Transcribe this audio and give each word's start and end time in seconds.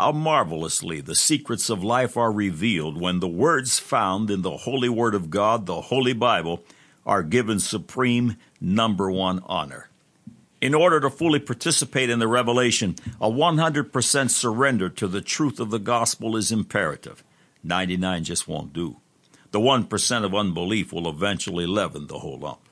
How 0.00 0.12
marvelously 0.12 1.02
the 1.02 1.14
secrets 1.14 1.68
of 1.68 1.84
life 1.84 2.16
are 2.16 2.32
revealed 2.32 2.98
when 2.98 3.20
the 3.20 3.28
words 3.28 3.78
found 3.78 4.30
in 4.30 4.40
the 4.40 4.56
Holy 4.56 4.88
Word 4.88 5.14
of 5.14 5.28
God, 5.28 5.66
the 5.66 5.82
Holy 5.82 6.14
Bible, 6.14 6.64
are 7.04 7.22
given 7.22 7.60
supreme 7.60 8.38
number 8.62 9.10
one 9.10 9.42
honor. 9.44 9.90
In 10.58 10.74
order 10.74 11.00
to 11.00 11.10
fully 11.10 11.38
participate 11.38 12.08
in 12.08 12.18
the 12.18 12.28
revelation, 12.28 12.96
a 13.20 13.28
100% 13.28 14.30
surrender 14.30 14.88
to 14.88 15.06
the 15.06 15.20
truth 15.20 15.60
of 15.60 15.68
the 15.68 15.78
gospel 15.78 16.34
is 16.34 16.50
imperative. 16.50 17.22
99 17.62 18.24
just 18.24 18.48
won't 18.48 18.72
do. 18.72 18.96
The 19.50 19.60
1% 19.60 20.24
of 20.24 20.34
unbelief 20.34 20.94
will 20.94 21.10
eventually 21.10 21.66
leaven 21.66 22.06
the 22.06 22.20
whole 22.20 22.38
lump. 22.38 22.69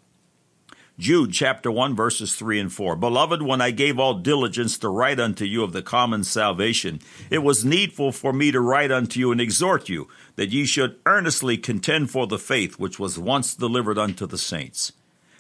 Jude 0.99 1.33
chapter 1.33 1.71
1 1.71 1.95
verses 1.95 2.35
3 2.35 2.59
and 2.59 2.73
4. 2.73 2.97
Beloved, 2.97 3.41
when 3.41 3.61
I 3.61 3.71
gave 3.71 4.01
all 4.01 4.15
diligence 4.15 4.77
to 4.79 4.89
write 4.89 5.21
unto 5.21 5.45
you 5.45 5.63
of 5.63 5.73
the 5.73 5.81
common 5.81 6.25
salvation, 6.25 6.99
it 7.31 7.39
was 7.39 7.65
needful 7.65 8.11
for 8.11 8.33
me 8.33 8.51
to 8.51 8.61
write 8.61 8.91
unto 8.91 9.21
you 9.21 9.31
and 9.31 9.41
exhort 9.41 9.89
you 9.89 10.09
that 10.35 10.51
ye 10.51 10.67
should 10.67 10.99
earnestly 11.07 11.57
contend 11.57 12.11
for 12.11 12.27
the 12.27 12.39
faith 12.39 12.81
which 12.81 12.99
was 12.99 13.17
once 13.17 13.55
delivered 13.55 13.97
unto 13.97 14.27
the 14.27 14.37
saints. 14.37 14.91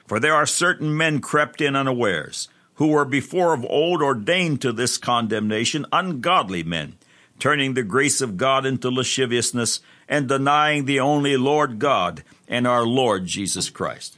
For 0.07 0.21
there 0.21 0.35
are 0.35 0.47
certain 0.47 0.97
men 0.97 1.21
crept 1.21 1.61
in 1.61 1.75
unawares, 1.75 2.49
who 2.75 2.87
were 2.87 3.05
before 3.05 3.53
of 3.53 3.65
old 3.65 4.01
ordained 4.01 4.63
to 4.63 4.73
this 4.73 4.97
condemnation, 4.97 5.85
ungodly 5.91 6.63
men, 6.63 6.99
turning 7.41 7.75
the 7.75 7.83
grace 7.83 8.21
of 8.21 8.37
God 8.37 8.65
into 8.65 8.91
lasciviousness, 8.91 9.81
and 10.09 10.29
denying 10.29 10.85
the 10.85 11.01
only 11.01 11.37
Lord 11.37 11.81
God 11.81 12.23
and 12.47 12.65
our 12.65 12.87
Lord 12.87 13.27
Jesus 13.27 13.71
Christ. 13.71 14.18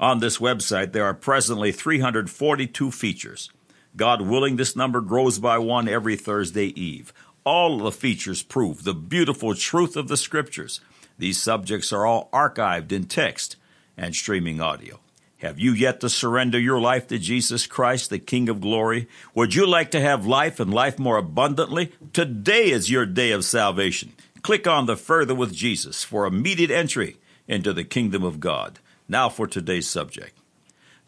On 0.00 0.18
this 0.18 0.38
website, 0.38 0.92
there 0.92 1.04
are 1.04 1.14
presently 1.14 1.70
342 1.70 2.90
features. 2.90 3.50
God 3.96 4.22
willing, 4.22 4.56
this 4.56 4.74
number 4.74 5.00
grows 5.00 5.38
by 5.38 5.58
one 5.58 5.88
every 5.88 6.16
Thursday 6.16 6.66
Eve. 6.80 7.12
All 7.44 7.78
the 7.78 7.92
features 7.92 8.42
prove 8.42 8.82
the 8.82 8.94
beautiful 8.94 9.54
truth 9.54 9.96
of 9.96 10.08
the 10.08 10.16
Scriptures. 10.16 10.80
These 11.16 11.40
subjects 11.40 11.92
are 11.92 12.04
all 12.04 12.28
archived 12.32 12.90
in 12.90 13.04
text 13.04 13.56
and 13.96 14.14
streaming 14.14 14.60
audio. 14.60 14.98
Have 15.38 15.60
you 15.60 15.72
yet 15.72 16.00
to 16.00 16.08
surrender 16.08 16.58
your 16.58 16.80
life 16.80 17.06
to 17.08 17.18
Jesus 17.18 17.66
Christ, 17.66 18.10
the 18.10 18.18
King 18.18 18.48
of 18.48 18.60
glory? 18.60 19.08
Would 19.34 19.54
you 19.54 19.66
like 19.66 19.90
to 19.92 20.00
have 20.00 20.26
life 20.26 20.58
and 20.58 20.72
life 20.72 20.98
more 20.98 21.18
abundantly? 21.18 21.92
Today 22.12 22.70
is 22.70 22.90
your 22.90 23.06
day 23.06 23.30
of 23.30 23.44
salvation. 23.44 24.14
Click 24.42 24.66
on 24.66 24.86
the 24.86 24.96
Further 24.96 25.34
with 25.34 25.54
Jesus 25.54 26.02
for 26.02 26.26
immediate 26.26 26.70
entry 26.70 27.18
into 27.46 27.72
the 27.72 27.84
kingdom 27.84 28.24
of 28.24 28.40
God. 28.40 28.78
Now 29.08 29.28
for 29.28 29.46
today's 29.46 29.88
subject. 29.88 30.38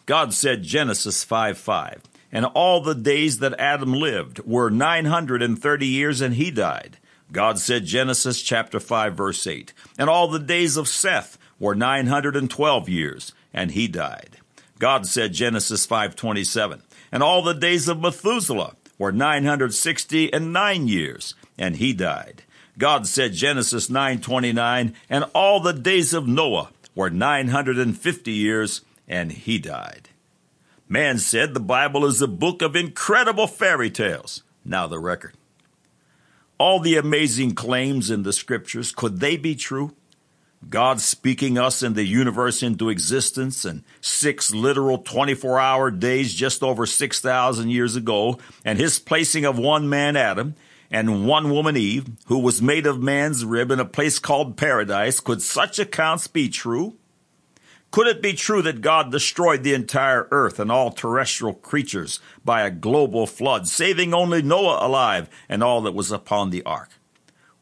God 0.04 0.32
said 0.32 0.62
Genesis 0.62 1.24
5 1.24 1.58
5, 1.58 2.02
and 2.30 2.44
all 2.44 2.80
the 2.80 2.94
days 2.94 3.38
that 3.38 3.58
Adam 3.58 3.92
lived 3.92 4.40
were 4.40 4.70
930 4.70 5.86
years 5.86 6.20
and 6.20 6.34
he 6.34 6.50
died. 6.50 6.98
God 7.32 7.58
said 7.58 7.86
Genesis 7.86 8.40
chapter 8.42 8.78
5 8.78 9.16
verse 9.16 9.46
8, 9.46 9.72
and 9.98 10.08
all 10.08 10.28
the 10.28 10.38
days 10.38 10.76
of 10.76 10.88
Seth 10.88 11.38
were 11.58 11.74
912 11.74 12.88
years 12.88 13.32
and 13.52 13.72
he 13.72 13.88
died. 13.88 14.36
God 14.78 15.06
said 15.06 15.32
Genesis 15.32 15.86
5:27, 15.86 16.82
and 17.10 17.22
all 17.22 17.42
the 17.42 17.54
days 17.54 17.88
of 17.88 18.00
Methuselah 18.00 18.76
were 18.98 19.12
960 19.12 20.32
and 20.32 20.52
9 20.52 20.86
years 20.86 21.34
and 21.58 21.76
he 21.76 21.92
died. 21.92 22.42
God 22.78 23.06
said 23.06 23.32
Genesis 23.32 23.88
9:29, 23.88 24.92
and 25.08 25.24
all 25.34 25.60
the 25.60 25.72
days 25.72 26.12
of 26.12 26.28
Noah 26.28 26.68
were 26.96 27.10
950 27.10 28.32
years, 28.32 28.80
and 29.06 29.30
he 29.30 29.58
died. 29.58 30.08
Man 30.88 31.18
said 31.18 31.54
the 31.54 31.60
Bible 31.60 32.04
is 32.04 32.20
a 32.20 32.26
book 32.26 32.62
of 32.62 32.74
incredible 32.74 33.46
fairy 33.46 33.90
tales. 33.90 34.42
Now 34.64 34.88
the 34.88 34.98
record. 34.98 35.34
All 36.58 36.80
the 36.80 36.96
amazing 36.96 37.54
claims 37.54 38.10
in 38.10 38.22
the 38.24 38.32
scriptures, 38.32 38.90
could 38.90 39.20
they 39.20 39.36
be 39.36 39.54
true? 39.54 39.94
God 40.68 41.00
speaking 41.00 41.58
us 41.58 41.82
and 41.82 41.94
the 41.94 42.06
universe 42.06 42.62
into 42.62 42.88
existence 42.88 43.64
in 43.64 43.84
six 44.00 44.52
literal 44.52 44.98
24 44.98 45.60
hour 45.60 45.90
days 45.90 46.34
just 46.34 46.62
over 46.62 46.86
6,000 46.86 47.68
years 47.68 47.94
ago, 47.94 48.38
and 48.64 48.78
his 48.78 48.98
placing 48.98 49.44
of 49.44 49.58
one 49.58 49.88
man 49.88 50.16
Adam 50.16 50.54
and 50.96 51.26
one 51.26 51.50
woman 51.50 51.76
Eve, 51.76 52.06
who 52.24 52.38
was 52.38 52.62
made 52.62 52.86
of 52.86 53.02
man's 53.02 53.44
rib 53.44 53.70
in 53.70 53.78
a 53.78 53.84
place 53.84 54.18
called 54.18 54.56
paradise, 54.56 55.20
could 55.20 55.42
such 55.42 55.78
accounts 55.78 56.26
be 56.26 56.48
true? 56.48 56.96
Could 57.90 58.06
it 58.06 58.22
be 58.22 58.32
true 58.32 58.62
that 58.62 58.80
God 58.80 59.12
destroyed 59.12 59.62
the 59.62 59.74
entire 59.74 60.26
earth 60.30 60.58
and 60.58 60.72
all 60.72 60.90
terrestrial 60.90 61.52
creatures 61.52 62.18
by 62.46 62.62
a 62.62 62.70
global 62.70 63.26
flood, 63.26 63.68
saving 63.68 64.14
only 64.14 64.40
Noah 64.40 64.86
alive 64.86 65.28
and 65.50 65.62
all 65.62 65.82
that 65.82 65.92
was 65.92 66.10
upon 66.10 66.48
the 66.48 66.62
ark? 66.64 66.88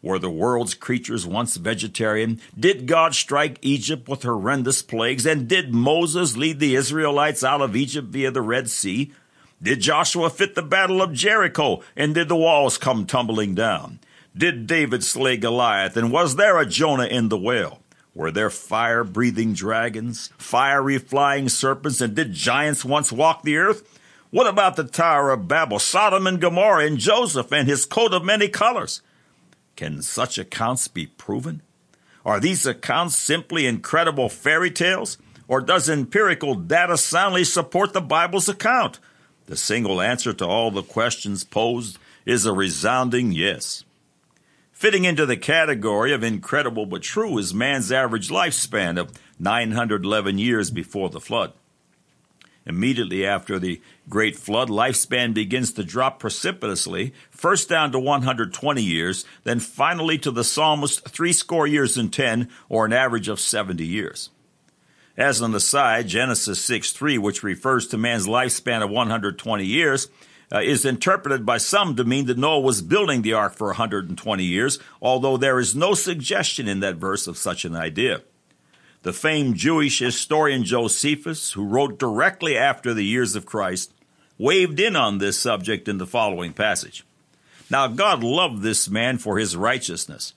Were 0.00 0.20
the 0.20 0.30
world's 0.30 0.74
creatures 0.74 1.26
once 1.26 1.56
vegetarian? 1.56 2.40
Did 2.56 2.86
God 2.86 3.16
strike 3.16 3.58
Egypt 3.62 4.08
with 4.08 4.22
horrendous 4.22 4.80
plagues? 4.80 5.26
And 5.26 5.48
did 5.48 5.74
Moses 5.74 6.36
lead 6.36 6.60
the 6.60 6.76
Israelites 6.76 7.42
out 7.42 7.62
of 7.62 7.74
Egypt 7.74 8.10
via 8.10 8.30
the 8.30 8.42
Red 8.42 8.70
Sea? 8.70 9.12
Did 9.64 9.80
Joshua 9.80 10.28
fit 10.28 10.54
the 10.54 10.62
battle 10.62 11.00
of 11.00 11.14
Jericho? 11.14 11.80
And 11.96 12.14
did 12.14 12.28
the 12.28 12.36
walls 12.36 12.76
come 12.76 13.06
tumbling 13.06 13.54
down? 13.54 13.98
Did 14.36 14.66
David 14.66 15.02
slay 15.02 15.38
Goliath? 15.38 15.96
And 15.96 16.12
was 16.12 16.36
there 16.36 16.58
a 16.58 16.66
Jonah 16.66 17.06
in 17.06 17.30
the 17.30 17.38
whale? 17.38 17.80
Were 18.14 18.30
there 18.30 18.50
fire 18.50 19.04
breathing 19.04 19.54
dragons, 19.54 20.28
fiery 20.36 20.98
flying 20.98 21.48
serpents, 21.48 22.02
and 22.02 22.14
did 22.14 22.34
giants 22.34 22.84
once 22.84 23.10
walk 23.10 23.42
the 23.42 23.56
earth? 23.56 23.98
What 24.28 24.46
about 24.46 24.76
the 24.76 24.84
Tower 24.84 25.30
of 25.30 25.48
Babel, 25.48 25.78
Sodom 25.78 26.26
and 26.26 26.42
Gomorrah, 26.42 26.84
and 26.84 26.98
Joseph 26.98 27.50
and 27.50 27.66
his 27.66 27.86
coat 27.86 28.12
of 28.12 28.22
many 28.22 28.48
colors? 28.48 29.00
Can 29.76 30.02
such 30.02 30.36
accounts 30.36 30.88
be 30.88 31.06
proven? 31.06 31.62
Are 32.22 32.38
these 32.38 32.66
accounts 32.66 33.16
simply 33.16 33.64
incredible 33.64 34.28
fairy 34.28 34.70
tales? 34.70 35.16
Or 35.48 35.62
does 35.62 35.88
empirical 35.88 36.54
data 36.54 36.98
soundly 36.98 37.44
support 37.44 37.94
the 37.94 38.02
Bible's 38.02 38.48
account? 38.50 38.98
The 39.46 39.56
single 39.56 40.00
answer 40.00 40.32
to 40.32 40.46
all 40.46 40.70
the 40.70 40.82
questions 40.82 41.44
posed 41.44 41.98
is 42.24 42.46
a 42.46 42.52
resounding 42.52 43.32
yes. 43.32 43.84
Fitting 44.72 45.04
into 45.04 45.26
the 45.26 45.36
category 45.36 46.12
of 46.12 46.24
incredible 46.24 46.86
but 46.86 47.02
true 47.02 47.38
is 47.38 47.54
man's 47.54 47.92
average 47.92 48.28
lifespan 48.28 48.98
of 48.98 49.12
911 49.38 50.38
years 50.38 50.70
before 50.70 51.10
the 51.10 51.20
flood. 51.20 51.52
Immediately 52.66 53.26
after 53.26 53.58
the 53.58 53.80
great 54.08 54.36
flood, 54.36 54.70
lifespan 54.70 55.34
begins 55.34 55.72
to 55.72 55.84
drop 55.84 56.18
precipitously, 56.18 57.12
first 57.30 57.68
down 57.68 57.92
to 57.92 57.98
120 57.98 58.82
years, 58.82 59.26
then 59.44 59.60
finally 59.60 60.16
to 60.18 60.30
the 60.30 60.44
psalmist 60.44 61.06
three 61.08 61.34
score 61.34 61.66
years 61.66 61.98
and 61.98 62.10
ten, 62.10 62.48
or 62.70 62.86
an 62.86 62.92
average 62.92 63.28
of 63.28 63.38
70 63.38 63.84
years. 63.84 64.30
As 65.16 65.40
an 65.40 65.54
aside, 65.54 66.08
Genesis 66.08 66.64
6 66.64 66.92
3, 66.92 67.18
which 67.18 67.44
refers 67.44 67.86
to 67.88 67.98
man's 67.98 68.26
lifespan 68.26 68.82
of 68.82 68.90
120 68.90 69.64
years, 69.64 70.08
uh, 70.52 70.60
is 70.60 70.84
interpreted 70.84 71.46
by 71.46 71.58
some 71.58 71.94
to 71.96 72.04
mean 72.04 72.26
that 72.26 72.38
Noah 72.38 72.60
was 72.60 72.82
building 72.82 73.22
the 73.22 73.32
ark 73.32 73.54
for 73.54 73.68
120 73.68 74.44
years, 74.44 74.78
although 75.00 75.36
there 75.36 75.60
is 75.60 75.74
no 75.74 75.94
suggestion 75.94 76.66
in 76.66 76.80
that 76.80 76.96
verse 76.96 77.26
of 77.26 77.38
such 77.38 77.64
an 77.64 77.76
idea. 77.76 78.22
The 79.02 79.12
famed 79.12 79.56
Jewish 79.56 80.00
historian 80.00 80.64
Josephus, 80.64 81.52
who 81.52 81.64
wrote 81.64 81.98
directly 81.98 82.56
after 82.56 82.92
the 82.92 83.04
years 83.04 83.36
of 83.36 83.46
Christ, 83.46 83.92
waved 84.36 84.80
in 84.80 84.96
on 84.96 85.18
this 85.18 85.38
subject 85.38 85.88
in 85.88 85.98
the 85.98 86.06
following 86.06 86.52
passage. 86.52 87.04
Now 87.70 87.86
God 87.86 88.24
loved 88.24 88.62
this 88.62 88.88
man 88.88 89.18
for 89.18 89.38
his 89.38 89.56
righteousness, 89.56 90.34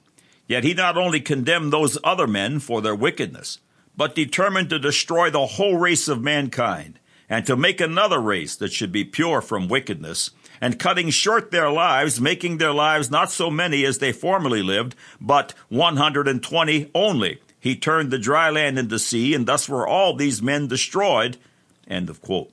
yet 0.48 0.64
he 0.64 0.74
not 0.74 0.98
only 0.98 1.20
condemned 1.20 1.74
those 1.74 1.98
other 2.04 2.28
men 2.28 2.60
for 2.60 2.82
their 2.82 2.96
wickedness, 2.96 3.60
but 3.98 4.16
determined 4.16 4.70
to 4.70 4.80
destroy 4.80 5.30
the 5.30 5.46
whole 5.46 5.76
race 5.76 6.08
of 6.08 6.22
mankind, 6.22 7.00
and 7.28 7.46
to 7.46 7.58
make 7.58 7.82
another 7.82 8.20
race 8.22 8.56
that 8.56 8.72
should 8.72 8.92
be 8.92 9.04
pure 9.04 9.42
from 9.42 9.68
wickedness, 9.68 10.30
and 10.62 10.80
cutting 10.80 11.10
short 11.10 11.52
their 11.52 11.70
lives, 11.70 12.22
making 12.22 12.58
their 12.58 12.72
lives 12.72 13.12
not 13.12 13.32
so 13.32 13.50
many 13.50 13.84
as 13.84 13.98
they 13.98 14.12
formerly 14.12 14.62
lived, 14.62 14.96
but 15.20 15.54
120 15.70 16.92
only. 16.96 17.42
He 17.60 17.76
turned 17.76 18.12
the 18.12 18.20
dry 18.20 18.50
land 18.50 18.80
into 18.80 19.00
sea, 19.00 19.34
and 19.34 19.46
thus 19.46 19.68
were 19.68 19.88
all 19.88 20.16
these 20.16 20.42
men 20.42 20.68
destroyed. 20.68 21.38
End 21.88 22.10
of 22.10 22.22
quote. 22.22 22.52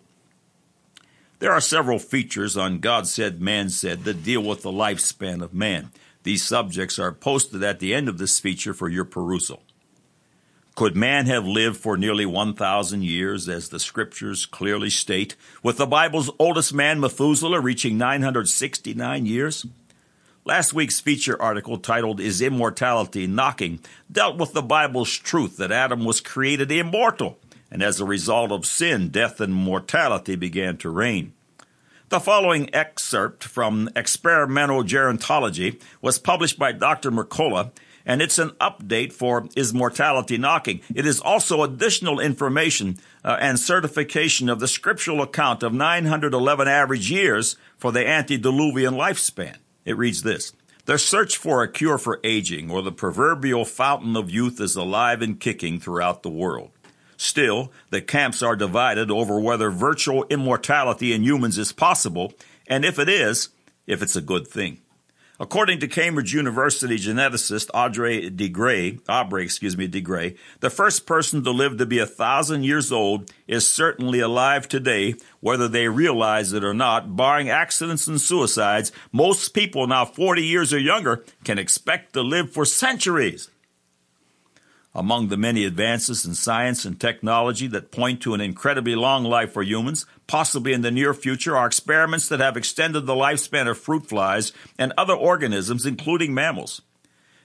There 1.41 1.53
are 1.53 1.61
several 1.61 1.99
features 1.99 2.57
on 2.57 2.79
God 2.79 3.07
said, 3.07 3.43
man 3.43 3.69
said 3.69 4.05
that 4.05 4.23
deal 4.23 4.43
with 4.43 4.63
the 4.63 4.73
lifespan 4.73 5.43
of 5.43 5.53
man. 5.53 5.91
These 6.23 6.43
subjects 6.43 6.99
are 6.99 7.13
posted 7.13 7.63
at 7.63 7.81
the 7.81 7.93
end 7.93 8.09
of 8.09 8.17
this 8.17 8.41
feature 8.41 8.73
for 8.73 8.89
your 8.89 9.05
perusal. 9.05 9.63
Could 10.75 10.97
man 10.97 11.27
have 11.27 11.47
lived 11.47 11.77
for 11.77 11.97
nearly 11.97 12.27
1,000 12.27 13.05
years, 13.05 13.49
as 13.49 13.69
the 13.69 13.79
scriptures 13.79 14.45
clearly 14.45 14.91
state, 14.91 15.37
with 15.63 15.77
the 15.77 15.87
Bible's 15.87 16.31
oldest 16.37 16.75
man, 16.75 16.99
Methuselah, 16.99 17.61
reaching 17.61 17.97
969 17.97 19.25
years? 19.25 19.65
Last 20.45 20.75
week's 20.75 20.99
feature 20.99 21.41
article 21.41 21.79
titled 21.79 22.19
Is 22.19 22.43
Immortality 22.43 23.29
Knocking 23.29 23.79
dealt 24.11 24.37
with 24.37 24.53
the 24.53 24.63
Bible's 24.63 25.17
truth 25.17 25.59
that 25.59 25.71
Adam 25.71 26.05
was 26.05 26.21
created 26.21 26.73
immortal, 26.73 27.39
and 27.71 27.81
as 27.81 28.01
a 28.01 28.05
result 28.05 28.51
of 28.51 28.67
sin, 28.67 29.11
death 29.11 29.41
and 29.41 29.55
mortality 29.55 30.35
began 30.35 30.77
to 30.79 30.91
reign. 30.91 31.35
The 32.09 32.19
following 32.19 32.75
excerpt 32.75 33.45
from 33.45 33.89
Experimental 33.95 34.83
Gerontology 34.83 35.81
was 36.03 36.19
published 36.19 36.59
by 36.59 36.73
Dr. 36.73 37.13
Mercola, 37.13 37.71
and 38.07 38.21
it's 38.21 38.39
an 38.39 38.51
update 38.61 39.13
for 39.13 39.49
Is 39.57 39.73
Mortality 39.73 40.37
Knocking? 40.39 40.81
It 40.95 41.07
is 41.07 41.21
also 41.21 41.63
additional 41.63 42.21
information 42.21 42.99
uh, 43.25 43.37
and 43.41 43.59
certification 43.59 44.49
of 44.49 44.61
the 44.61 44.69
scriptural 44.69 45.23
account 45.23 45.63
of 45.63 45.73
911 45.73 46.69
average 46.69 47.11
years 47.11 47.57
for 47.77 47.93
the 47.93 48.07
antediluvian 48.07 48.95
lifespan. 48.95 49.57
It 49.85 49.97
reads 49.97 50.23
this. 50.23 50.53
The 50.87 50.99
search 50.99 51.39
for 51.39 51.63
a 51.63 51.73
cure 51.73 51.97
for 51.97 52.21
aging 52.23 52.71
or 52.71 52.83
the 52.83 52.93
proverbial 52.93 53.65
fountain 53.65 54.17
of 54.17 54.31
youth 54.31 54.61
is 54.61 54.77
alive 54.77 55.23
and 55.23 55.41
kicking 55.41 55.81
throughout 55.81 56.23
the 56.23 56.31
world. 56.31 56.73
Still, 57.17 57.73
the 57.91 58.03
camps 58.03 58.43
are 58.43 58.57
divided 58.57 59.11
over 59.11 59.41
whether 59.41 59.71
virtual 59.71 60.25
immortality 60.29 61.13
in 61.13 61.23
humans 61.23 61.57
is 61.57 61.73
possible, 61.73 62.35
and 62.67 62.85
if 62.85 62.99
it 62.99 63.09
is, 63.09 63.49
if 63.87 64.03
it's 64.03 64.17
a 64.17 64.21
good 64.21 64.47
thing. 64.47 64.81
According 65.41 65.81
to 65.81 65.89
Cambridge 65.89 66.33
University 66.33 66.97
geneticist 66.97 67.69
Audrey 67.75 68.31
de 68.31 68.49
Grey, 68.49 69.01
Aubrey, 69.09 69.43
excuse 69.43 69.77
me, 69.77 69.89
de 69.89 70.01
Grey, 70.01 70.37
the 70.61 70.71
first 70.71 71.07
person 71.07 71.43
to 71.43 71.51
live 71.51 71.77
to 71.79 71.87
be 71.87 71.99
a 71.99 72.07
thousand 72.07 72.63
years 72.63 72.93
old 72.93 73.33
is 73.49 73.69
certainly 73.69 74.21
alive 74.21 74.69
today, 74.69 75.17
whether 75.41 75.67
they 75.67 75.89
realize 75.89 76.53
it 76.53 76.63
or 76.63 76.73
not. 76.73 77.17
Barring 77.17 77.51
accidents 77.51 78.07
and 78.07 78.21
suicides, 78.21 78.93
most 79.11 79.49
people 79.55 79.89
now 79.89 80.05
40 80.05 80.41
years 80.41 80.73
or 80.73 80.79
younger 80.79 81.25
can 81.43 81.59
expect 81.59 82.13
to 82.13 82.23
live 82.23 82.53
for 82.53 82.65
centuries. 82.65 83.51
Among 84.97 85.27
the 85.27 85.37
many 85.37 85.65
advances 85.65 86.25
in 86.25 86.37
science 86.37 86.85
and 86.85 87.01
technology 87.01 87.67
that 87.67 87.91
point 87.91 88.21
to 88.23 88.33
an 88.33 88.41
incredibly 88.41 88.95
long 88.95 89.25
life 89.25 89.53
for 89.53 89.65
humans, 89.65 90.07
possibly 90.29 90.73
in 90.73 90.83
the 90.83 90.93
near 90.93 91.13
future, 91.13 91.57
are 91.57 91.67
experiments 91.67 92.29
that 92.29 92.39
have 92.39 92.57
extended 92.57 93.01
the 93.01 93.15
lifespan 93.15 93.69
of 93.69 93.77
fruit 93.77 94.09
flies 94.09 94.53
and 94.79 94.93
other 94.97 95.15
organisms, 95.15 95.85
including 95.85 96.33
mammals. 96.33 96.81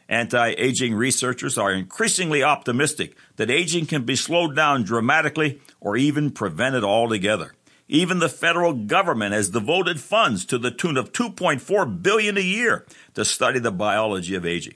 Anti 0.07 0.50
aging 0.57 0.94
researchers 0.94 1.57
are 1.57 1.72
increasingly 1.72 2.44
optimistic 2.44 3.18
that 3.38 3.50
aging 3.50 3.88
can 3.88 4.04
be 4.04 4.16
slowed 4.16 4.56
down 4.56 4.84
dramatically 4.84 5.60
or 5.80 5.98
even 5.98 6.30
prevented 6.30 6.84
altogether. 6.84 7.56
Even 7.88 8.19
the 8.19 8.30
federal 8.30 8.74
government 8.74 9.34
has 9.34 9.50
devoted 9.50 10.00
funds 10.00 10.45
to 10.45 10.60
the 10.60 10.69
tune 10.69 10.98
of 10.98 11.13
2.4 11.13 12.04
billion 12.04 12.38
a 12.38 12.42
year 12.42 12.86
to 13.16 13.25
study 13.25 13.57
the 13.57 13.72
biology 13.72 14.36
of 14.36 14.45
aging. 14.45 14.75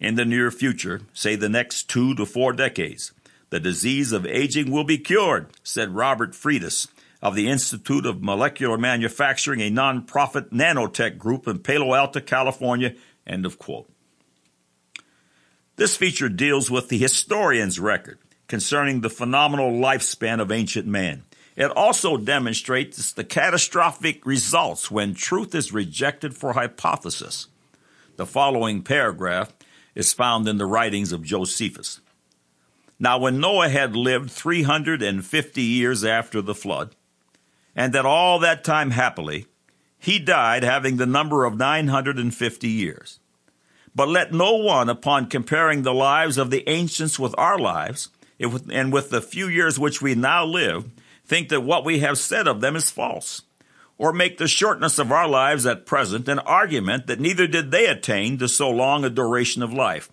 In 0.00 0.14
the 0.14 0.24
near 0.24 0.50
future, 0.50 1.02
say 1.12 1.34
the 1.34 1.48
next 1.48 1.88
two 1.88 2.14
to 2.14 2.24
four 2.24 2.52
decades, 2.52 3.12
the 3.50 3.58
disease 3.58 4.12
of 4.12 4.26
aging 4.26 4.70
will 4.70 4.84
be 4.84 4.98
cured, 4.98 5.48
said 5.62 5.94
Robert 5.94 6.32
Freitas 6.32 6.86
of 7.20 7.34
the 7.34 7.48
Institute 7.48 8.06
of 8.06 8.22
Molecular 8.22 8.78
Manufacturing, 8.78 9.60
a 9.60 9.70
nonprofit 9.70 10.50
nanotech 10.50 11.18
group 11.18 11.48
in 11.48 11.58
Palo 11.58 11.94
Alto, 11.94 12.20
California. 12.20 12.94
End 13.26 13.44
of 13.44 13.58
quote. 13.58 13.90
This 15.76 15.96
feature 15.96 16.28
deals 16.28 16.70
with 16.70 16.88
the 16.88 16.98
historian's 16.98 17.80
record 17.80 18.18
concerning 18.46 19.00
the 19.00 19.10
phenomenal 19.10 19.72
lifespan 19.72 20.40
of 20.40 20.52
ancient 20.52 20.86
man. 20.86 21.24
It 21.56 21.70
also 21.70 22.16
demonstrates 22.16 23.12
the 23.12 23.24
catastrophic 23.24 24.24
results 24.24 24.90
when 24.90 25.14
truth 25.14 25.54
is 25.54 25.72
rejected 25.72 26.36
for 26.36 26.52
hypothesis. 26.52 27.48
The 28.16 28.26
following 28.26 28.82
paragraph 28.82 29.52
is 29.98 30.12
found 30.12 30.46
in 30.46 30.58
the 30.58 30.64
writings 30.64 31.12
of 31.12 31.24
Josephus. 31.24 32.00
Now, 33.00 33.18
when 33.18 33.40
Noah 33.40 33.68
had 33.68 33.96
lived 33.96 34.30
350 34.30 35.60
years 35.60 36.04
after 36.04 36.40
the 36.40 36.54
flood, 36.54 36.94
and 37.74 37.92
that 37.92 38.06
all 38.06 38.38
that 38.38 38.62
time 38.62 38.92
happily, 38.92 39.46
he 39.98 40.20
died 40.20 40.62
having 40.62 40.96
the 40.96 41.06
number 41.06 41.44
of 41.44 41.56
950 41.56 42.68
years. 42.68 43.18
But 43.92 44.08
let 44.08 44.32
no 44.32 44.54
one, 44.54 44.88
upon 44.88 45.26
comparing 45.26 45.82
the 45.82 45.92
lives 45.92 46.38
of 46.38 46.52
the 46.52 46.68
ancients 46.68 47.18
with 47.18 47.34
our 47.36 47.58
lives, 47.58 48.08
and 48.38 48.92
with 48.92 49.10
the 49.10 49.20
few 49.20 49.48
years 49.48 49.80
which 49.80 50.00
we 50.00 50.14
now 50.14 50.44
live, 50.44 50.88
think 51.26 51.48
that 51.48 51.62
what 51.62 51.84
we 51.84 51.98
have 51.98 52.18
said 52.18 52.46
of 52.46 52.60
them 52.60 52.76
is 52.76 52.88
false 52.88 53.42
or 53.98 54.12
make 54.12 54.38
the 54.38 54.48
shortness 54.48 54.98
of 54.98 55.12
our 55.12 55.28
lives 55.28 55.66
at 55.66 55.84
present 55.84 56.28
an 56.28 56.38
argument 56.38 57.06
that 57.08 57.20
neither 57.20 57.46
did 57.46 57.70
they 57.70 57.86
attain 57.86 58.38
to 58.38 58.48
so 58.48 58.70
long 58.70 59.04
a 59.04 59.10
duration 59.10 59.62
of 59.62 59.72
life. 59.72 60.10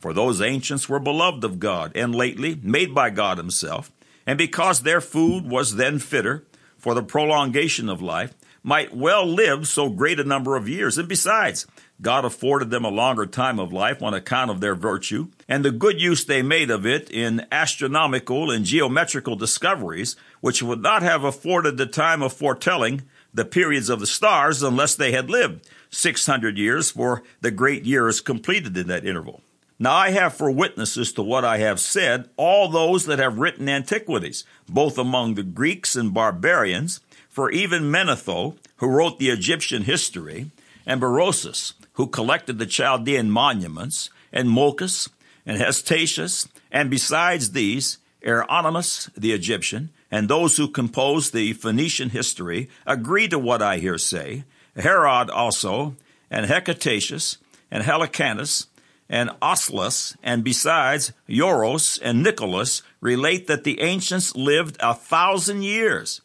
For 0.00 0.12
those 0.12 0.40
ancients 0.40 0.88
were 0.88 0.98
beloved 0.98 1.44
of 1.44 1.58
God, 1.58 1.92
and 1.94 2.14
lately 2.14 2.58
made 2.62 2.94
by 2.94 3.10
God 3.10 3.36
Himself, 3.36 3.92
and 4.26 4.38
because 4.38 4.82
their 4.82 5.00
food 5.00 5.48
was 5.48 5.76
then 5.76 5.98
fitter 5.98 6.46
for 6.76 6.94
the 6.94 7.02
prolongation 7.02 7.88
of 7.88 8.00
life, 8.00 8.34
might 8.62 8.94
well 8.94 9.26
live 9.26 9.66
so 9.66 9.88
great 9.88 10.20
a 10.20 10.24
number 10.24 10.56
of 10.56 10.68
years. 10.68 10.98
And 10.98 11.08
besides, 11.08 11.66
God 12.00 12.24
afforded 12.24 12.70
them 12.70 12.84
a 12.84 12.90
longer 12.90 13.26
time 13.26 13.58
of 13.58 13.72
life 13.72 14.02
on 14.02 14.14
account 14.14 14.50
of 14.50 14.60
their 14.60 14.74
virtue, 14.74 15.28
and 15.48 15.64
the 15.64 15.70
good 15.70 16.00
use 16.00 16.24
they 16.24 16.42
made 16.42 16.70
of 16.70 16.86
it 16.86 17.10
in 17.10 17.46
astronomical 17.50 18.50
and 18.50 18.64
geometrical 18.64 19.36
discoveries, 19.36 20.16
which 20.40 20.62
would 20.62 20.82
not 20.82 21.02
have 21.02 21.24
afforded 21.24 21.76
the 21.76 21.86
time 21.86 22.22
of 22.22 22.32
foretelling 22.32 23.02
the 23.32 23.44
periods 23.44 23.88
of 23.88 24.00
the 24.00 24.06
stars 24.06 24.62
unless 24.62 24.94
they 24.94 25.12
had 25.12 25.30
lived 25.30 25.68
600 25.90 26.56
years 26.56 26.90
for 26.90 27.22
the 27.40 27.50
great 27.50 27.84
years 27.84 28.20
completed 28.20 28.76
in 28.76 28.88
that 28.88 29.04
interval. 29.04 29.42
Now 29.78 29.94
I 29.94 30.10
have 30.10 30.34
for 30.34 30.50
witnesses 30.50 31.12
to 31.12 31.22
what 31.22 31.44
I 31.44 31.58
have 31.58 31.78
said 31.78 32.28
all 32.36 32.68
those 32.68 33.06
that 33.06 33.20
have 33.20 33.38
written 33.38 33.68
antiquities, 33.68 34.44
both 34.68 34.98
among 34.98 35.34
the 35.34 35.44
Greeks 35.44 35.94
and 35.94 36.12
barbarians, 36.12 37.00
for 37.28 37.50
even 37.52 37.84
Manetho, 37.84 38.56
who 38.76 38.88
wrote 38.88 39.18
the 39.18 39.30
Egyptian 39.30 39.84
history, 39.84 40.50
and 40.84 41.00
Berosus, 41.00 41.74
who 41.92 42.08
collected 42.08 42.58
the 42.58 42.66
Chaldean 42.66 43.30
monuments, 43.30 44.10
and 44.32 44.48
Mochus, 44.48 45.08
and 45.46 45.60
Hestiaeus, 45.60 46.48
and 46.72 46.90
besides 46.90 47.52
these, 47.52 47.98
Hieronymus 48.24 49.10
the 49.16 49.32
Egyptian, 49.32 49.90
and 50.10 50.28
those 50.28 50.56
who 50.56 50.68
compose 50.68 51.30
the 51.30 51.52
Phoenician 51.52 52.10
history 52.10 52.68
agree 52.86 53.28
to 53.28 53.38
what 53.38 53.62
I 53.62 53.78
here 53.78 53.98
say. 53.98 54.44
Herod 54.76 55.30
also, 55.30 55.96
and 56.30 56.46
Hecataeus, 56.46 57.38
and 57.70 57.84
Hellanicus, 57.84 58.66
and 59.08 59.30
Oslus, 59.40 60.16
and 60.22 60.44
besides 60.44 61.12
Ioros 61.28 61.98
and 62.02 62.22
Nicholas 62.22 62.82
relate 63.00 63.46
that 63.46 63.64
the 63.64 63.80
ancients 63.80 64.36
lived 64.36 64.76
a 64.80 64.94
thousand 64.94 65.62
years. 65.62 66.20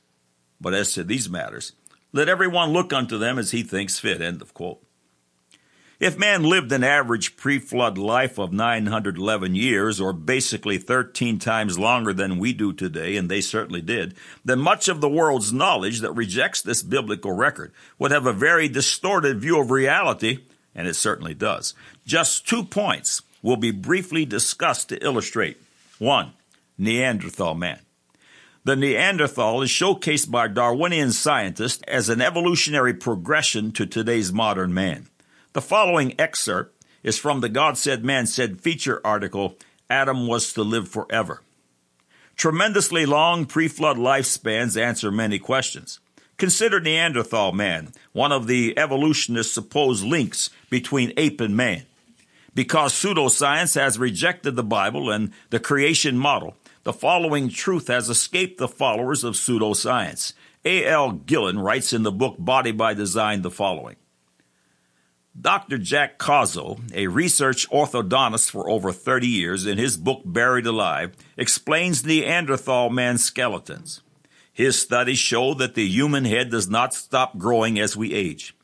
But 0.59 0.73
as 0.73 0.93
to 0.93 1.03
these 1.03 1.29
matters, 1.29 1.73
let 2.11 2.29
everyone 2.29 2.71
look 2.71 2.93
unto 2.93 3.17
them 3.17 3.39
as 3.39 3.51
he 3.51 3.63
thinks 3.63 3.99
fit. 3.99 4.21
End 4.21 4.41
of 4.41 4.53
quote. 4.53 4.82
If 6.03 6.17
man 6.17 6.43
lived 6.43 6.73
an 6.73 6.83
average 6.83 7.37
pre-flood 7.37 7.97
life 7.97 8.37
of 8.37 8.51
911 8.51 9.55
years, 9.55 10.01
or 10.01 10.11
basically 10.11 10.77
13 10.77 11.39
times 11.39 11.79
longer 11.79 12.11
than 12.11 12.39
we 12.39 12.51
do 12.51 12.73
today, 12.73 13.15
and 13.15 13.31
they 13.31 13.39
certainly 13.39 13.79
did, 13.79 14.13
then 14.43 14.59
much 14.59 14.89
of 14.89 14.99
the 14.99 15.07
world's 15.07 15.53
knowledge 15.53 16.01
that 16.01 16.11
rejects 16.11 16.61
this 16.61 16.83
biblical 16.83 17.31
record 17.31 17.71
would 17.99 18.11
have 18.11 18.25
a 18.25 18.33
very 18.33 18.67
distorted 18.67 19.39
view 19.39 19.61
of 19.61 19.71
reality, 19.71 20.39
and 20.75 20.89
it 20.89 20.95
certainly 20.95 21.33
does. 21.33 21.73
Just 22.05 22.45
two 22.45 22.65
points 22.65 23.21
will 23.41 23.55
be 23.55 23.71
briefly 23.71 24.25
discussed 24.25 24.89
to 24.89 25.01
illustrate. 25.01 25.55
One, 25.99 26.33
Neanderthal 26.77 27.55
man. 27.55 27.79
The 28.65 28.75
Neanderthal 28.75 29.61
is 29.61 29.69
showcased 29.69 30.29
by 30.29 30.49
Darwinian 30.49 31.13
scientists 31.13 31.81
as 31.87 32.09
an 32.09 32.19
evolutionary 32.19 32.93
progression 32.93 33.71
to 33.71 33.85
today's 33.85 34.33
modern 34.33 34.73
man. 34.73 35.07
The 35.53 35.61
following 35.61 36.19
excerpt 36.19 36.83
is 37.03 37.19
from 37.19 37.41
the 37.41 37.49
God 37.49 37.77
Said 37.77 38.03
Man 38.03 38.25
Said 38.25 38.59
feature 38.59 38.99
article, 39.05 39.55
Adam 39.87 40.25
Was 40.25 40.51
to 40.53 40.63
Live 40.63 40.87
Forever. 40.87 41.43
Tremendously 42.35 43.05
long 43.05 43.45
pre 43.45 43.67
flood 43.67 43.97
lifespans 43.97 44.81
answer 44.81 45.11
many 45.11 45.37
questions. 45.37 45.99
Consider 46.37 46.79
Neanderthal 46.79 47.51
man, 47.51 47.91
one 48.13 48.31
of 48.31 48.47
the 48.47 48.75
evolutionists' 48.79 49.53
supposed 49.53 50.03
links 50.03 50.49
between 50.71 51.13
ape 51.17 51.39
and 51.39 51.55
man. 51.55 51.83
Because 52.55 52.91
pseudoscience 52.91 53.79
has 53.79 53.99
rejected 53.99 54.55
the 54.55 54.63
Bible 54.63 55.11
and 55.11 55.31
the 55.51 55.59
creation 55.59 56.17
model, 56.17 56.57
the 56.83 56.93
following 56.93 57.49
truth 57.49 57.89
has 57.89 58.09
escaped 58.09 58.57
the 58.57 58.67
followers 58.67 59.23
of 59.23 59.35
pseudoscience. 59.35 60.33
A. 60.65 60.83
L. 60.87 61.11
Gillen 61.11 61.59
writes 61.59 61.93
in 61.93 62.01
the 62.01 62.11
book 62.11 62.37
Body 62.39 62.71
by 62.71 62.95
Design 62.95 63.43
the 63.43 63.51
following. 63.51 63.97
Dr. 65.39 65.79
Jack 65.79 66.19
Cuozzo, 66.19 66.79
a 66.93 67.07
research 67.07 67.67
orthodontist 67.71 68.51
for 68.51 68.69
over 68.69 68.91
30 68.91 69.27
years, 69.27 69.65
in 69.65 69.79
his 69.79 69.97
book 69.97 70.21
Buried 70.23 70.67
Alive, 70.67 71.15
explains 71.37 72.05
Neanderthal 72.05 72.91
man 72.91 73.17
skeletons. 73.17 74.01
His 74.53 74.79
studies 74.79 75.17
show 75.17 75.55
that 75.55 75.73
the 75.73 75.87
human 75.87 76.25
head 76.25 76.51
does 76.51 76.69
not 76.69 76.93
stop 76.93 77.39
growing 77.39 77.79
as 77.79 77.97
we 77.97 78.13
age. 78.13 78.55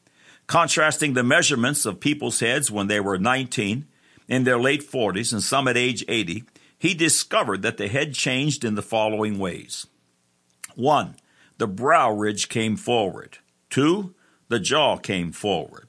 Contrasting 0.45 1.13
the 1.13 1.23
measurements 1.23 1.87
of 1.87 1.99
people's 1.99 2.39
heads 2.39 2.69
when 2.69 2.85
they 2.85 2.99
were 2.99 3.17
19, 3.17 3.87
in 4.27 4.43
their 4.43 4.59
late 4.59 4.87
40s, 4.87 5.33
and 5.33 5.41
some 5.41 5.67
at 5.67 5.75
age 5.75 6.05
80, 6.07 6.43
he 6.77 6.93
discovered 6.93 7.63
that 7.63 7.77
the 7.77 7.87
head 7.87 8.13
changed 8.13 8.63
in 8.63 8.75
the 8.75 8.83
following 8.83 9.39
ways. 9.39 9.87
One, 10.75 11.15
the 11.57 11.67
brow 11.67 12.11
ridge 12.11 12.47
came 12.47 12.77
forward. 12.77 13.39
Two, 13.71 14.13
the 14.49 14.59
jaw 14.59 14.97
came 14.97 15.31
forward. 15.31 15.88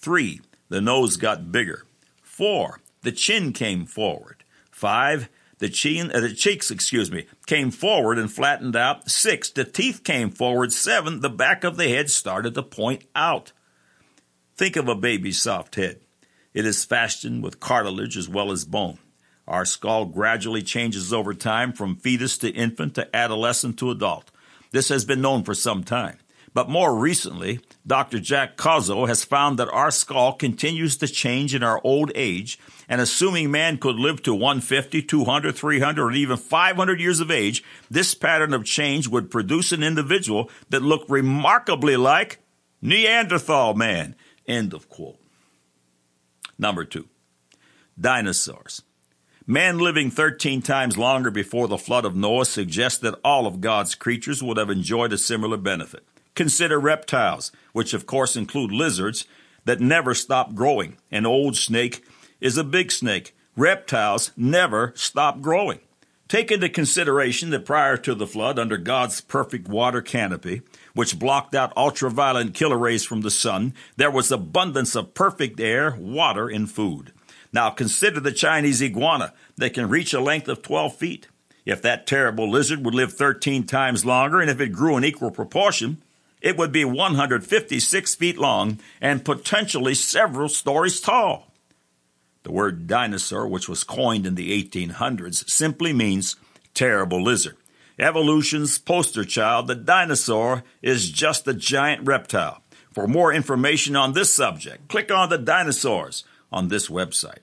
Three, 0.00 0.40
the 0.70 0.80
nose 0.80 1.18
got 1.18 1.52
bigger. 1.52 1.84
Four, 2.22 2.80
the 3.02 3.12
chin 3.12 3.52
came 3.52 3.84
forward. 3.84 4.44
Five, 4.70 5.28
the 5.58 5.68
chin, 5.68 6.10
uh, 6.10 6.20
the 6.20 6.32
cheeks, 6.32 6.70
excuse 6.70 7.12
me, 7.12 7.26
came 7.46 7.70
forward 7.70 8.18
and 8.18 8.32
flattened 8.32 8.76
out. 8.76 9.10
Six, 9.10 9.50
the 9.50 9.64
teeth 9.64 10.02
came 10.02 10.30
forward. 10.30 10.72
Seven, 10.72 11.20
the 11.20 11.28
back 11.28 11.64
of 11.64 11.76
the 11.76 11.88
head 11.88 12.08
started 12.08 12.54
to 12.54 12.62
point 12.62 13.04
out. 13.14 13.52
Think 14.56 14.76
of 14.76 14.88
a 14.88 14.94
baby's 14.94 15.42
soft 15.42 15.74
head. 15.74 16.00
It 16.54 16.64
is 16.64 16.86
fashioned 16.86 17.42
with 17.42 17.60
cartilage 17.60 18.16
as 18.16 18.28
well 18.28 18.50
as 18.52 18.64
bone. 18.64 18.98
Our 19.46 19.66
skull 19.66 20.06
gradually 20.06 20.62
changes 20.62 21.12
over 21.12 21.34
time 21.34 21.74
from 21.74 21.96
fetus 21.96 22.38
to 22.38 22.48
infant 22.48 22.94
to 22.94 23.14
adolescent 23.14 23.78
to 23.80 23.90
adult. 23.90 24.30
This 24.70 24.88
has 24.88 25.04
been 25.04 25.20
known 25.20 25.42
for 25.42 25.54
some 25.54 25.84
time. 25.84 26.16
But 26.52 26.68
more 26.68 26.96
recently, 26.96 27.60
Dr. 27.86 28.18
Jack 28.18 28.56
Cuozzo 28.56 29.06
has 29.06 29.24
found 29.24 29.58
that 29.58 29.68
our 29.68 29.90
skull 29.90 30.32
continues 30.32 30.96
to 30.96 31.06
change 31.06 31.54
in 31.54 31.62
our 31.62 31.80
old 31.84 32.10
age, 32.14 32.58
and 32.88 33.00
assuming 33.00 33.50
man 33.50 33.78
could 33.78 33.96
live 33.96 34.20
to 34.24 34.34
150, 34.34 35.02
200, 35.02 35.54
300, 35.54 36.02
or 36.02 36.10
even 36.10 36.36
500 36.36 37.00
years 37.00 37.20
of 37.20 37.30
age, 37.30 37.62
this 37.88 38.14
pattern 38.14 38.52
of 38.52 38.64
change 38.64 39.06
would 39.06 39.30
produce 39.30 39.70
an 39.70 39.84
individual 39.84 40.50
that 40.70 40.82
looked 40.82 41.08
remarkably 41.08 41.96
like 41.96 42.40
Neanderthal 42.82 43.74
man. 43.74 44.16
End 44.46 44.74
of 44.74 44.88
quote. 44.88 45.18
Number 46.58 46.84
two, 46.84 47.08
dinosaurs. 47.98 48.82
Man 49.46 49.78
living 49.78 50.10
13 50.10 50.62
times 50.62 50.98
longer 50.98 51.30
before 51.30 51.68
the 51.68 51.78
flood 51.78 52.04
of 52.04 52.14
Noah 52.14 52.44
suggests 52.44 52.98
that 52.98 53.18
all 53.24 53.46
of 53.46 53.60
God's 53.60 53.94
creatures 53.94 54.42
would 54.42 54.56
have 54.56 54.70
enjoyed 54.70 55.12
a 55.12 55.18
similar 55.18 55.56
benefit. 55.56 56.04
Consider 56.34 56.78
reptiles, 56.78 57.52
which 57.72 57.92
of 57.92 58.06
course 58.06 58.36
include 58.36 58.72
lizards 58.72 59.26
that 59.64 59.80
never 59.80 60.14
stop 60.14 60.54
growing. 60.54 60.96
An 61.10 61.26
old 61.26 61.56
snake 61.56 62.04
is 62.40 62.56
a 62.56 62.64
big 62.64 62.90
snake. 62.90 63.34
Reptiles 63.56 64.30
never 64.36 64.92
stop 64.96 65.40
growing. 65.40 65.80
Take 66.28 66.52
into 66.52 66.68
consideration 66.68 67.50
that 67.50 67.64
prior 67.64 67.96
to 67.96 68.14
the 68.14 68.26
flood, 68.26 68.56
under 68.56 68.76
God's 68.76 69.20
perfect 69.20 69.66
water 69.66 70.00
canopy, 70.00 70.62
which 70.94 71.18
blocked 71.18 71.56
out 71.56 71.76
ultraviolet 71.76 72.54
killer 72.54 72.78
rays 72.78 73.04
from 73.04 73.22
the 73.22 73.32
sun, 73.32 73.74
there 73.96 74.12
was 74.12 74.30
abundance 74.30 74.94
of 74.94 75.12
perfect 75.12 75.58
air, 75.58 75.96
water, 75.98 76.48
and 76.48 76.70
food. 76.70 77.12
Now 77.52 77.70
consider 77.70 78.20
the 78.20 78.30
Chinese 78.30 78.80
iguana 78.80 79.34
that 79.56 79.74
can 79.74 79.88
reach 79.88 80.14
a 80.14 80.20
length 80.20 80.46
of 80.48 80.62
12 80.62 80.94
feet. 80.94 81.26
If 81.66 81.82
that 81.82 82.06
terrible 82.06 82.48
lizard 82.48 82.84
would 82.84 82.94
live 82.94 83.12
13 83.12 83.66
times 83.66 84.04
longer 84.04 84.40
and 84.40 84.48
if 84.48 84.60
it 84.60 84.68
grew 84.68 84.96
in 84.96 85.04
equal 85.04 85.32
proportion, 85.32 86.00
it 86.40 86.56
would 86.56 86.72
be 86.72 86.84
156 86.84 88.14
feet 88.14 88.38
long 88.38 88.78
and 89.00 89.24
potentially 89.24 89.94
several 89.94 90.48
stories 90.48 91.00
tall. 91.00 91.52
The 92.42 92.52
word 92.52 92.86
dinosaur, 92.86 93.46
which 93.46 93.68
was 93.68 93.84
coined 93.84 94.26
in 94.26 94.34
the 94.34 94.50
1800s, 94.62 95.48
simply 95.50 95.92
means 95.92 96.36
terrible 96.72 97.22
lizard. 97.22 97.56
Evolution's 97.98 98.78
poster 98.78 99.24
child, 99.24 99.66
the 99.66 99.74
dinosaur, 99.74 100.64
is 100.80 101.10
just 101.10 101.46
a 101.46 101.52
giant 101.52 102.06
reptile. 102.06 102.62
For 102.92 103.06
more 103.06 103.32
information 103.32 103.94
on 103.94 104.14
this 104.14 104.34
subject, 104.34 104.88
click 104.88 105.12
on 105.12 105.28
the 105.28 105.38
dinosaurs 105.38 106.24
on 106.50 106.68
this 106.68 106.88
website. 106.88 107.40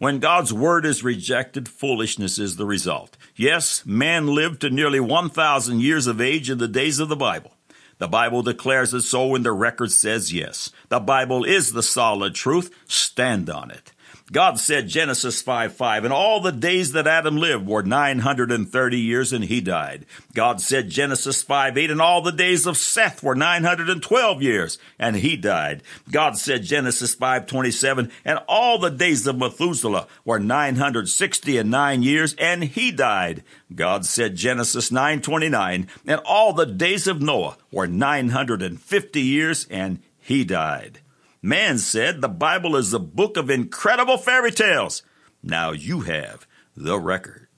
When 0.00 0.18
God's 0.18 0.50
word 0.50 0.86
is 0.86 1.04
rejected, 1.04 1.68
foolishness 1.68 2.38
is 2.38 2.56
the 2.56 2.64
result. 2.64 3.18
Yes, 3.36 3.84
man 3.84 4.28
lived 4.28 4.62
to 4.62 4.70
nearly 4.70 4.98
1,000 4.98 5.80
years 5.80 6.06
of 6.06 6.22
age 6.22 6.48
in 6.48 6.56
the 6.56 6.66
days 6.66 7.00
of 7.00 7.10
the 7.10 7.16
Bible. 7.16 7.52
The 7.98 8.08
Bible 8.08 8.42
declares 8.42 8.94
it 8.94 9.02
so 9.02 9.34
and 9.34 9.44
the 9.44 9.52
record 9.52 9.92
says 9.92 10.32
yes. 10.32 10.70
The 10.88 11.00
Bible 11.00 11.44
is 11.44 11.74
the 11.74 11.82
solid 11.82 12.34
truth. 12.34 12.74
Stand 12.88 13.50
on 13.50 13.70
it. 13.70 13.92
God 14.32 14.60
said 14.60 14.86
Genesis 14.86 15.42
5 15.42 15.72
5, 15.72 16.04
and 16.04 16.12
all 16.12 16.40
the 16.40 16.52
days 16.52 16.92
that 16.92 17.08
Adam 17.08 17.36
lived 17.36 17.66
were 17.66 17.82
930 17.82 18.98
years 19.00 19.32
and 19.32 19.44
he 19.44 19.60
died. 19.60 20.06
God 20.34 20.60
said 20.60 20.88
Genesis 20.88 21.42
5 21.42 21.76
8, 21.76 21.90
and 21.90 22.00
all 22.00 22.22
the 22.22 22.30
days 22.30 22.64
of 22.64 22.76
Seth 22.76 23.24
were 23.24 23.34
912 23.34 24.42
years 24.42 24.78
and 25.00 25.16
he 25.16 25.36
died. 25.36 25.82
God 26.12 26.38
said 26.38 26.62
Genesis 26.62 27.12
5 27.14 27.46
27, 27.46 28.12
and 28.24 28.38
all 28.46 28.78
the 28.78 28.90
days 28.90 29.26
of 29.26 29.36
Methuselah 29.36 30.06
were 30.24 30.38
960 30.38 31.58
and 31.58 31.70
9 31.70 32.02
years 32.04 32.34
and 32.38 32.62
he 32.62 32.92
died. 32.92 33.42
God 33.74 34.06
said 34.06 34.36
Genesis 34.36 34.92
9 34.92 35.22
29, 35.22 35.88
and 36.06 36.20
all 36.24 36.52
the 36.52 36.66
days 36.66 37.08
of 37.08 37.20
Noah 37.20 37.56
were 37.72 37.88
950 37.88 39.20
years 39.20 39.66
and 39.68 39.98
he 40.20 40.44
died. 40.44 41.00
Man 41.42 41.78
said 41.78 42.20
the 42.20 42.28
Bible 42.28 42.76
is 42.76 42.92
a 42.92 42.98
book 42.98 43.38
of 43.38 43.48
incredible 43.48 44.18
fairy 44.18 44.50
tales. 44.50 45.02
Now 45.42 45.72
you 45.72 46.00
have 46.00 46.46
the 46.76 46.98
record. 46.98 47.48